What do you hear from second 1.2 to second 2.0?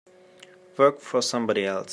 somebody else.